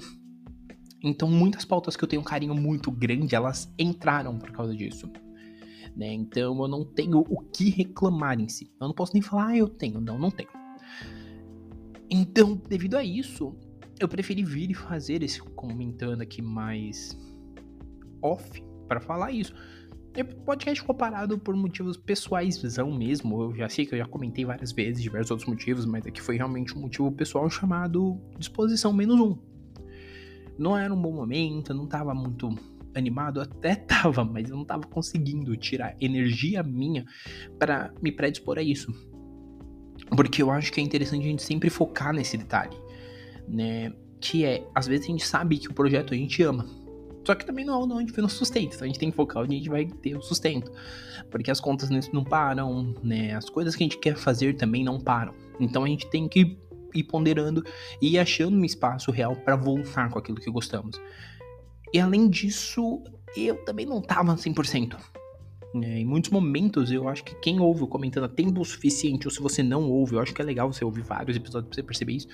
Então, 1.04 1.28
muitas 1.28 1.64
pautas 1.64 1.96
que 1.96 2.04
eu 2.04 2.08
tenho 2.08 2.22
um 2.22 2.24
carinho 2.24 2.54
muito 2.54 2.90
grande, 2.90 3.34
elas 3.34 3.72
entraram 3.78 4.38
por 4.38 4.52
causa 4.52 4.74
disso 4.74 5.10
né? 5.96 6.12
Então 6.12 6.60
eu 6.60 6.68
não 6.68 6.84
tenho 6.84 7.20
o 7.20 7.40
que 7.40 7.70
reclamar 7.70 8.40
em 8.40 8.48
si. 8.48 8.70
Eu 8.80 8.88
não 8.88 8.94
posso 8.94 9.12
nem 9.12 9.22
falar, 9.22 9.48
ah, 9.48 9.56
eu 9.56 9.68
tenho. 9.68 10.00
Não, 10.00 10.18
não 10.18 10.30
tenho. 10.30 10.50
Então, 12.10 12.60
devido 12.68 12.96
a 12.96 13.04
isso, 13.04 13.56
eu 13.98 14.06
preferi 14.06 14.44
vir 14.44 14.70
e 14.70 14.74
fazer 14.74 15.22
esse 15.22 15.40
comentando 15.40 16.20
aqui 16.20 16.42
mais 16.42 17.16
off 18.20 18.62
para 18.86 19.00
falar 19.00 19.32
isso. 19.32 19.54
E 20.14 20.22
podcast 20.22 20.84
comparado 20.84 21.38
por 21.38 21.56
motivos 21.56 21.96
pessoais, 21.96 22.58
visão 22.58 22.92
mesmo. 22.92 23.44
Eu 23.44 23.56
já 23.56 23.68
sei 23.68 23.86
que 23.86 23.94
eu 23.94 23.98
já 23.98 24.04
comentei 24.04 24.44
várias 24.44 24.70
vezes 24.70 25.02
diversos 25.02 25.30
outros 25.30 25.48
motivos, 25.48 25.86
mas 25.86 26.06
aqui 26.06 26.20
foi 26.20 26.36
realmente 26.36 26.76
um 26.76 26.82
motivo 26.82 27.10
pessoal 27.10 27.48
chamado 27.48 28.20
disposição 28.38 28.92
menos 28.92 29.18
um. 29.18 29.38
Não 30.58 30.76
era 30.76 30.92
um 30.92 31.00
bom 31.00 31.12
momento, 31.12 31.72
não 31.72 31.86
tava 31.86 32.12
muito 32.12 32.54
animado 32.94 33.40
até 33.40 33.74
tava, 33.86 34.24
mas 34.24 34.50
eu 34.50 34.56
não 34.56 34.64
tava 34.64 34.84
conseguindo 34.84 35.56
tirar 35.56 35.96
energia 36.00 36.62
minha 36.62 37.04
para 37.58 37.92
me 38.02 38.12
predispor 38.12 38.58
a 38.58 38.62
isso. 38.62 38.92
Porque 40.16 40.42
eu 40.42 40.50
acho 40.50 40.72
que 40.72 40.80
é 40.80 40.82
interessante 40.82 41.26
a 41.26 41.30
gente 41.30 41.42
sempre 41.42 41.70
focar 41.70 42.12
nesse 42.12 42.36
detalhe, 42.36 42.76
né? 43.48 43.92
Que 44.20 44.44
é, 44.44 44.66
às 44.74 44.86
vezes 44.86 45.06
a 45.06 45.10
gente 45.10 45.26
sabe 45.26 45.58
que 45.58 45.68
o 45.68 45.74
projeto 45.74 46.14
a 46.14 46.16
gente 46.16 46.42
ama. 46.42 46.66
Só 47.24 47.34
que 47.34 47.46
também 47.46 47.64
não 47.64 47.74
é 47.74 47.76
onde 47.84 47.94
a 47.94 48.00
gente 48.00 48.12
vê 48.12 48.20
no 48.20 48.28
sustento. 48.28 48.74
Então 48.74 48.84
a 48.84 48.86
gente 48.86 48.98
tem 48.98 49.10
que 49.10 49.16
focar 49.16 49.42
onde 49.42 49.54
a 49.54 49.58
gente 49.58 49.68
vai 49.68 49.86
ter 49.86 50.16
o 50.16 50.22
sustento. 50.22 50.72
Porque 51.30 51.50
as 51.50 51.60
contas 51.60 51.88
não 52.12 52.24
param, 52.24 52.94
né? 53.02 53.34
As 53.34 53.48
coisas 53.48 53.76
que 53.76 53.82
a 53.82 53.86
gente 53.86 53.98
quer 53.98 54.16
fazer 54.16 54.56
também 54.56 54.84
não 54.84 54.98
param. 54.98 55.34
Então 55.60 55.84
a 55.84 55.88
gente 55.88 56.08
tem 56.10 56.28
que 56.28 56.58
ir 56.94 57.04
ponderando 57.04 57.64
e 58.00 58.14
ir 58.14 58.18
achando 58.18 58.56
um 58.56 58.64
espaço 58.64 59.10
real 59.10 59.36
para 59.36 59.56
voltar 59.56 60.10
com 60.10 60.18
aquilo 60.18 60.40
que 60.40 60.50
gostamos. 60.50 61.00
E 61.92 62.00
além 62.00 62.28
disso, 62.28 63.02
eu 63.36 63.56
também 63.64 63.86
não 63.86 64.00
tava 64.00 64.34
100%. 64.34 64.96
É, 65.74 66.00
em 66.00 66.04
muitos 66.04 66.30
momentos, 66.30 66.90
eu 66.90 67.08
acho 67.08 67.24
que 67.24 67.34
quem 67.36 67.58
ouve 67.58 67.86
comentando 67.86 68.24
a 68.24 68.28
tempo 68.28 68.64
suficiente, 68.64 69.26
ou 69.26 69.30
se 69.30 69.40
você 69.40 69.62
não 69.62 69.90
ouve, 69.90 70.14
eu 70.14 70.20
acho 70.20 70.34
que 70.34 70.42
é 70.42 70.44
legal 70.44 70.70
você 70.72 70.84
ouvir 70.84 71.02
vários 71.02 71.36
episódios 71.36 71.68
pra 71.68 71.76
você 71.76 71.82
perceber 71.82 72.12
isso. 72.12 72.28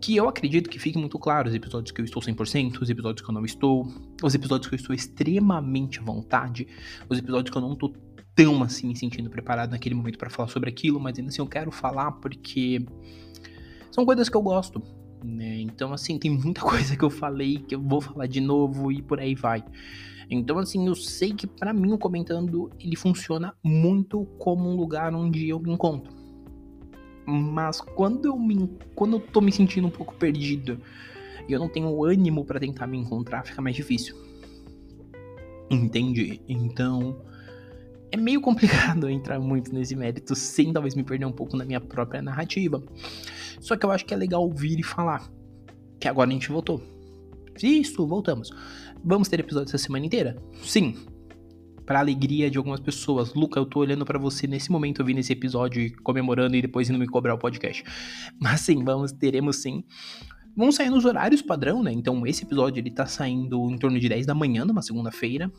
que 0.00 0.16
eu 0.16 0.28
acredito 0.28 0.70
que 0.70 0.78
fique 0.78 0.96
muito 0.96 1.18
claro 1.18 1.48
os 1.48 1.54
episódios 1.54 1.90
que 1.90 2.00
eu 2.00 2.04
estou 2.04 2.22
100%, 2.22 2.80
os 2.80 2.90
episódios 2.90 3.24
que 3.24 3.30
eu 3.30 3.34
não 3.34 3.44
estou, 3.44 3.86
os 4.22 4.34
episódios 4.34 4.68
que 4.68 4.74
eu 4.74 4.78
estou 4.78 4.94
extremamente 4.94 5.98
à 5.98 6.02
vontade, 6.02 6.68
os 7.08 7.18
episódios 7.18 7.50
que 7.50 7.58
eu 7.58 7.62
não 7.62 7.74
tô 7.74 7.92
tão 8.34 8.62
assim 8.62 8.86
me 8.86 8.96
sentindo 8.96 9.28
preparado 9.28 9.70
naquele 9.72 9.96
momento 9.96 10.16
para 10.16 10.30
falar 10.30 10.48
sobre 10.48 10.70
aquilo, 10.70 11.00
mas 11.00 11.18
ainda 11.18 11.30
assim 11.30 11.42
eu 11.42 11.48
quero 11.48 11.72
falar 11.72 12.12
porque 12.12 12.86
são 13.90 14.06
coisas 14.06 14.28
que 14.28 14.36
eu 14.36 14.42
gosto, 14.42 14.80
né? 15.22 15.60
Então 15.60 15.92
assim, 15.92 16.18
tem 16.18 16.30
muita 16.30 16.60
coisa 16.62 16.96
que 16.96 17.04
eu 17.04 17.10
falei 17.10 17.58
que 17.58 17.74
eu 17.74 17.80
vou 17.80 18.00
falar 18.00 18.26
de 18.26 18.40
novo 18.40 18.92
e 18.92 19.02
por 19.02 19.20
aí 19.20 19.34
vai. 19.34 19.64
Então, 20.30 20.58
assim, 20.58 20.86
eu 20.86 20.94
sei 20.94 21.32
que 21.32 21.46
para 21.46 21.72
mim 21.72 21.92
o 21.92 21.98
comentando 21.98 22.70
ele 22.78 22.96
funciona 22.96 23.54
muito 23.62 24.26
como 24.38 24.68
um 24.68 24.76
lugar 24.76 25.14
onde 25.14 25.48
eu 25.48 25.58
me 25.58 25.72
encontro. 25.72 26.12
Mas 27.26 27.80
quando 27.80 28.26
eu 28.26 28.38
me 28.38 28.70
quando 28.94 29.16
eu 29.16 29.20
tô 29.20 29.40
me 29.40 29.52
sentindo 29.52 29.86
um 29.86 29.90
pouco 29.90 30.14
perdido 30.14 30.80
e 31.48 31.52
eu 31.52 31.58
não 31.58 31.68
tenho 31.68 32.04
ânimo 32.04 32.44
para 32.44 32.60
tentar 32.60 32.86
me 32.86 32.98
encontrar, 32.98 33.44
fica 33.44 33.62
mais 33.62 33.74
difícil. 33.74 34.16
Entende? 35.70 36.40
Então, 36.48 37.20
é 38.10 38.16
meio 38.16 38.40
complicado 38.40 39.08
entrar 39.10 39.38
muito 39.40 39.72
nesse 39.72 39.94
mérito 39.94 40.34
sem 40.34 40.72
talvez 40.72 40.94
me 40.94 41.02
perder 41.02 41.26
um 41.26 41.32
pouco 41.32 41.56
na 41.56 41.64
minha 41.64 41.80
própria 41.80 42.22
narrativa. 42.22 42.82
Só 43.60 43.76
que 43.76 43.84
eu 43.84 43.90
acho 43.90 44.04
que 44.04 44.14
é 44.14 44.16
legal 44.16 44.42
ouvir 44.42 44.78
e 44.78 44.82
falar. 44.82 45.30
Que 46.00 46.08
agora 46.08 46.30
a 46.30 46.32
gente 46.32 46.50
voltou. 46.50 46.80
Isso, 47.62 48.06
voltamos. 48.06 48.50
Vamos 49.04 49.28
ter 49.28 49.40
episódio 49.40 49.68
essa 49.68 49.78
semana 49.78 50.06
inteira? 50.06 50.40
Sim. 50.62 50.94
Para 51.84 52.00
alegria 52.00 52.50
de 52.50 52.58
algumas 52.58 52.80
pessoas. 52.80 53.34
Luca, 53.34 53.58
eu 53.58 53.66
tô 53.66 53.80
olhando 53.80 54.04
para 54.04 54.18
você 54.18 54.46
nesse 54.46 54.70
momento 54.70 55.00
ouvindo 55.00 55.18
esse 55.18 55.32
episódio 55.32 55.90
comemorando 56.02 56.54
e 56.56 56.62
depois 56.62 56.88
indo 56.88 56.98
me 56.98 57.06
cobrar 57.06 57.34
o 57.34 57.38
podcast. 57.38 57.82
Mas 58.40 58.60
sim, 58.60 58.84
vamos, 58.84 59.10
teremos 59.12 59.56
sim. 59.56 59.82
Vão 60.56 60.70
sair 60.70 60.90
nos 60.90 61.04
horários 61.04 61.40
padrão, 61.40 61.82
né? 61.82 61.92
Então 61.92 62.26
esse 62.26 62.44
episódio 62.44 62.80
ele 62.80 62.90
tá 62.90 63.06
saindo 63.06 63.70
em 63.70 63.78
torno 63.78 63.98
de 63.98 64.08
10 64.08 64.26
da 64.26 64.34
manhã, 64.34 64.64
numa 64.64 64.82
segunda-feira. 64.82 65.50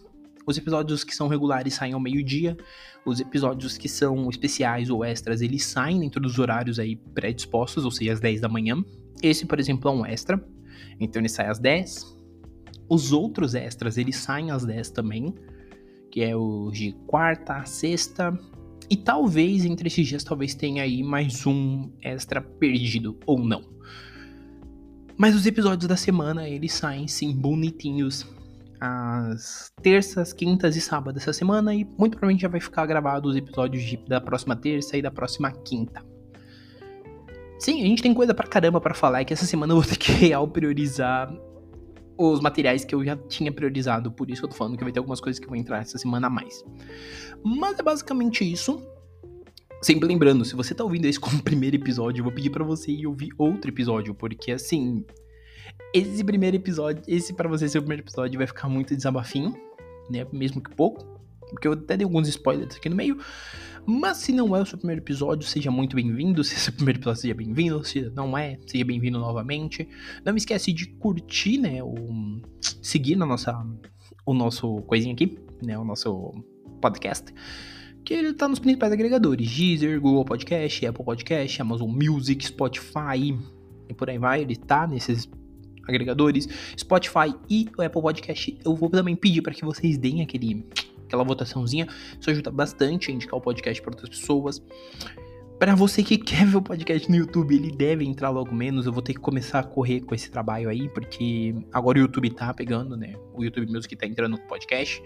Os 0.50 0.58
episódios 0.58 1.03
que 1.03 1.15
são 1.15 1.27
regulares 1.27 1.75
saem 1.75 1.94
ao 1.94 2.00
meio-dia. 2.00 2.58
Os 3.06 3.20
episódios 3.20 3.77
que 3.77 3.88
são 3.88 4.27
especiais 4.32 4.89
ou 4.89 5.06
extras, 5.06 5.41
eles 5.41 5.63
saem 5.63 6.00
dentro 6.00 6.20
dos 6.20 6.39
horários 6.39 6.79
aí 6.79 6.96
predispostos, 6.96 7.86
ou 7.86 7.91
seja, 7.91 8.13
às 8.13 8.20
10 8.20 8.41
da 8.41 8.50
manhã. 8.50 8.84
Esse, 9.22 9.46
por 9.46 9.60
exemplo, 9.60 9.88
é 9.91 9.94
um 9.94 10.03
extra. 10.03 10.44
Então 11.00 11.22
ele 11.22 11.29
sai 11.29 11.50
às 11.50 11.60
10. 11.60 12.18
Os 12.89 13.12
outros 13.12 13.53
extras, 13.53 13.96
eles 13.96 14.15
saem 14.15 14.50
às 14.50 14.65
10 14.65 14.89
também, 14.89 15.36
que 16.10 16.24
é 16.24 16.36
o 16.36 16.72
de 16.72 16.94
quarta, 17.06 17.63
sexta, 17.65 18.36
e 18.89 18.98
talvez 18.98 19.65
entre 19.65 19.86
esses 19.86 20.08
dias 20.08 20.24
talvez 20.24 20.56
tenha 20.56 20.82
aí 20.82 21.03
mais 21.03 21.46
um 21.46 21.91
extra 22.01 22.41
perdido 22.41 23.20
ou 23.27 23.38
não. 23.38 23.62
Mas 25.15 25.36
os 25.36 25.46
episódios 25.46 25.88
da 25.88 25.96
semana, 25.96 26.50
eles 26.50 26.74
saem 26.74 27.08
sim 27.08 27.32
bonitinhos 27.32 28.25
às 28.79 29.71
terças, 29.81 30.31
quintas 30.31 30.75
e 30.75 30.81
sábados 30.81 31.19
dessa 31.21 31.33
semana 31.33 31.74
e 31.74 31.83
muito 31.83 32.12
provavelmente 32.12 32.41
já 32.41 32.48
vai 32.48 32.59
ficar 32.59 32.86
gravado 32.86 33.27
os 33.27 33.36
episódios 33.36 33.83
de, 33.83 33.98
da 33.98 34.21
próxima 34.21 34.55
terça 34.55 34.98
e 34.98 35.01
da 35.01 35.12
próxima 35.12 35.51
quinta. 35.51 36.03
Sim, 37.59 37.83
a 37.83 37.86
gente 37.86 38.01
tem 38.01 38.13
coisa 38.13 38.33
pra 38.33 38.48
caramba 38.48 38.79
para 38.79 38.93
falar, 38.93 39.21
é 39.21 39.25
que 39.25 39.33
essa 39.33 39.45
semana 39.45 39.74
eu 39.74 39.81
vou 39.81 39.86
ter 39.86 39.98
que 39.98 40.12
real 40.13 40.48
priorizar 40.48 41.29
os 42.17 42.41
materiais 42.41 42.83
que 42.83 42.93
eu 42.93 43.03
já 43.03 43.15
tinha 43.15 43.51
priorizado, 43.51 44.12
por 44.12 44.29
isso 44.29 44.41
que 44.41 44.45
eu 44.45 44.50
tô 44.50 44.55
falando 44.55 44.77
que 44.77 44.83
vai 44.83 44.91
ter 44.91 45.00
algumas 45.00 45.21
coisas 45.21 45.39
que 45.39 45.48
vão 45.48 45.55
entrar 45.55 45.79
essa 45.79 45.98
semana 45.98 46.27
a 46.27 46.29
mais. 46.29 46.63
Mas 47.43 47.79
é 47.79 47.83
basicamente 47.83 48.50
isso. 48.50 48.81
Sempre 49.81 50.09
lembrando, 50.09 50.43
se 50.43 50.55
você 50.55 50.75
tá 50.75 50.83
ouvindo 50.83 51.05
esse 51.05 51.19
como 51.19 51.39
primeiro 51.43 51.77
episódio, 51.77 52.19
eu 52.19 52.25
vou 52.25 52.33
pedir 52.33 52.50
para 52.50 52.63
você 52.63 52.91
ir 52.91 53.07
ouvir 53.07 53.29
outro 53.38 53.71
episódio, 53.71 54.13
porque 54.13 54.51
assim, 54.51 55.05
esse 55.93 56.24
primeiro 56.24 56.55
episódio, 56.55 57.03
esse 57.07 57.33
para 57.33 57.50
você 57.50 57.67
ser 57.67 57.79
o 57.79 57.81
primeiro 57.81 58.03
episódio 58.03 58.38
vai 58.38 58.48
ficar 58.48 58.69
muito 58.69 58.95
desabafinho, 58.95 59.55
né, 60.09 60.25
mesmo 60.31 60.62
que 60.62 60.69
pouco, 60.75 61.05
porque 61.50 61.67
eu 61.67 61.74
até 61.74 61.98
dei 61.98 62.05
alguns 62.05 62.27
spoilers 62.27 62.75
aqui 62.75 62.89
no 62.89 62.95
meio. 62.95 63.17
Mas 63.86 64.17
se 64.17 64.31
não 64.31 64.55
é 64.55 64.62
o 64.62 64.65
seu 64.65 64.77
primeiro 64.77 65.01
episódio, 65.01 65.48
seja 65.48 65.71
muito 65.71 65.95
bem-vindo. 65.95 66.43
Se 66.45 66.53
é 66.53 66.57
o 66.57 66.59
seu 66.59 66.74
primeiro 66.74 67.00
episódio, 67.00 67.21
seja 67.21 67.33
bem-vindo. 67.33 67.83
Se 67.83 68.01
não 68.12 68.38
é, 68.38 68.59
seja 68.67 68.86
bem-vindo 68.86 69.17
novamente. 69.17 69.88
Não 70.24 70.36
esquece 70.36 70.71
de 70.71 70.86
curtir, 70.86 71.57
né? 71.57 71.81
O, 71.81 72.39
seguir 72.62 73.15
na 73.15 73.25
nossa, 73.25 73.65
o 74.25 74.33
nosso 74.33 74.81
coisinha 74.83 75.13
aqui, 75.13 75.39
né? 75.63 75.77
O 75.77 75.83
nosso 75.83 76.31
podcast. 76.79 77.33
Que 78.05 78.13
ele 78.13 78.33
tá 78.33 78.48
nos 78.48 78.59
principais 78.59 78.91
agregadores: 78.91 79.50
Deezer, 79.50 80.00
Google 80.00 80.25
Podcast, 80.25 80.86
Apple 80.86 81.03
Podcast, 81.03 81.62
Amazon 81.62 81.89
Music, 81.89 82.45
Spotify 82.45 83.36
e 83.89 83.93
por 83.93 84.09
aí 84.09 84.19
vai. 84.19 84.41
Ele 84.41 84.55
tá 84.55 84.86
nesses 84.86 85.27
agregadores, 85.89 86.48
Spotify 86.77 87.36
e 87.50 87.67
o 87.77 87.81
Apple 87.81 88.01
Podcast. 88.01 88.58
Eu 88.63 88.75
vou 88.75 88.89
também 88.89 89.15
pedir 89.15 89.41
para 89.41 89.53
que 89.53 89.65
vocês 89.65 89.98
deem 89.98 90.22
aquele 90.22 90.65
aquela 91.05 91.24
votaçãozinha. 91.24 91.88
Isso 92.19 92.29
ajuda 92.29 92.51
bastante 92.51 93.12
a 93.12 93.13
indicar 93.13 93.36
o 93.36 93.41
podcast 93.41 93.81
para 93.81 93.91
outras 93.91 94.10
pessoas. 94.10 94.62
Para 95.60 95.75
você 95.75 96.01
que 96.01 96.17
quer 96.17 96.46
ver 96.46 96.55
o 96.55 96.62
podcast 96.62 97.10
no 97.10 97.17
YouTube, 97.17 97.53
ele 97.53 97.69
deve 97.69 98.05
entrar 98.05 98.29
logo 98.29 98.55
menos. 98.55 98.86
Eu 98.86 98.93
vou 98.93 99.01
ter 99.01 99.13
que 99.13 99.19
começar 99.19 99.60
a 99.60 99.63
correr 99.63 100.00
com 100.00 100.15
esse 100.15 100.31
trabalho 100.31 100.69
aí, 100.69 100.88
porque 100.88 101.53
agora 101.74 101.98
o 101.98 102.01
YouTube 102.01 102.29
tá 102.29 102.53
pegando, 102.53 102.96
né? 102.96 103.15
O 103.34 103.43
YouTube 103.43 103.69
Music 103.69 103.93
tá 103.98 104.08
entrando 104.08 104.38
no 104.38 104.41
podcast. 104.43 105.03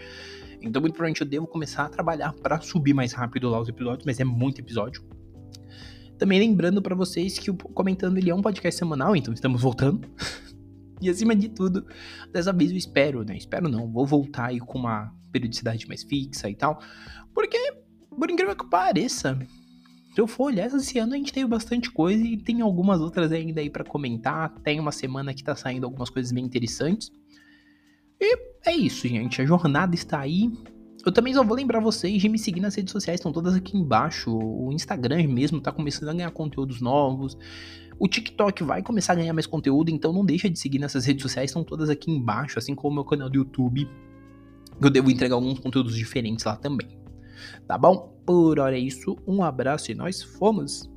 Então, 0.62 0.80
muito 0.80 0.94
provavelmente 0.94 1.22
eu 1.22 1.28
devo 1.28 1.48
começar 1.48 1.86
a 1.86 1.90
trabalhar 1.90 2.34
para 2.34 2.62
subir 2.62 2.94
mais 2.94 3.13
rápido 3.13 3.50
lá 3.50 3.60
os 3.60 3.68
episódios, 3.68 4.06
mas 4.06 4.20
é 4.20 4.24
muito 4.24 4.62
episódio. 4.62 5.04
Também 6.20 6.40
lembrando 6.40 6.84
para 6.84 6.94
vocês 6.94 7.40
que 7.40 7.50
o 7.50 7.56
Comentando 7.56 8.18
ele 8.20 8.30
é 8.30 8.36
um 8.36 8.42
podcast 8.42 8.78
semanal, 8.78 9.16
então 9.16 9.34
estamos 9.34 9.60
voltando. 9.60 10.08
e 11.07 11.10
acima 11.10 11.36
de 11.36 11.50
tudo, 11.50 11.86
dessa 12.31 12.53
vez 12.53 12.72
eu 12.72 12.77
espero, 12.77 13.24
né? 13.24 13.38
Espero 13.38 13.69
não, 13.69 13.91
vou 13.91 14.05
voltar 14.05 14.48
aí 14.48 14.60
com 14.60 14.77
uma 14.77 15.13
periodicidade 15.31 15.88
mais 15.88 16.03
fixa 16.03 16.50
e 16.50 16.55
tal. 16.55 16.79
Porque, 17.33 17.57
por 18.10 18.29
incrível 18.29 18.55
que 18.55 18.69
pareça, 18.69 19.38
se 20.13 20.22
eu 20.22 20.27
for 20.27 20.45
olhar 20.45 20.67
esse 20.67 21.00
ano, 21.00 21.13
a 21.13 21.17
gente 21.17 21.33
teve 21.33 21.48
bastante 21.48 21.89
coisa 21.91 22.24
e 22.24 22.38
tem 22.38 22.62
algumas 22.62 23.01
outras 23.01 23.31
ainda 23.31 23.60
aí 23.60 23.69
para 23.69 23.83
comentar. 23.83 24.53
Tem 24.63 24.79
uma 24.79 24.91
semana 24.91 25.33
que 25.33 25.43
tá 25.43 25.55
saindo 25.55 25.86
algumas 25.86 26.10
coisas 26.10 26.31
bem 26.31 26.45
interessantes. 26.45 27.12
E 28.22 28.38
é 28.63 28.75
isso, 28.75 29.07
gente. 29.07 29.41
A 29.41 29.45
jornada 29.45 29.95
está 29.95 30.19
aí. 30.19 30.51
Eu 31.03 31.12
também 31.12 31.33
só 31.33 31.43
vou 31.43 31.57
lembrar 31.57 31.79
vocês 31.79 32.22
de 32.22 32.29
me 32.29 32.38
seguir 32.38 32.62
nas 32.62 32.75
redes 32.75 32.91
sociais, 32.91 33.19
estão 33.19 33.33
todas 33.33 33.55
aqui 33.55 33.75
embaixo. 33.75 34.31
O 34.31 34.72
Instagram 34.72 35.27
mesmo 35.27 35.60
tá 35.60 35.72
começando 35.72 36.10
a 36.10 36.13
ganhar 36.13 36.31
conteúdos 36.31 36.79
novos. 36.79 37.36
O 38.03 38.07
TikTok 38.10 38.65
vai 38.65 38.83
começar 38.83 39.13
a 39.13 39.15
ganhar 39.15 39.31
mais 39.31 39.48
conteúdo, 39.48 39.89
então 39.89 40.12
não 40.12 40.25
deixa 40.25 40.50
de 40.50 40.60
seguir 40.60 40.77
nessas 40.77 41.05
redes 41.05 41.22
sociais, 41.22 41.51
estão 41.51 41.63
todas 41.63 41.89
aqui 41.89 42.12
embaixo, 42.12 42.60
assim 42.60 42.75
como 42.75 42.91
o 42.91 42.95
meu 42.95 43.05
canal 43.05 43.29
do 43.29 43.38
YouTube 43.38 43.88
eu 44.81 44.89
devo 44.89 45.10
entregar 45.10 45.36
alguns 45.36 45.60
conteúdos 45.60 45.95
diferentes 45.95 46.43
lá 46.43 46.57
também. 46.57 46.89
Tá 47.65 47.77
bom? 47.77 48.13
Por 48.25 48.60
hora 48.60 48.75
é 48.75 48.79
isso. 48.79 49.17
Um 49.25 49.41
abraço 49.41 49.89
e 49.89 49.95
nós 49.95 50.22
fomos! 50.22 50.91